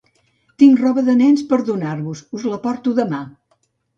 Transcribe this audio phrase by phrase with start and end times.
[0.61, 3.23] Tinc roba de nens per donar-vos, us la porto demà.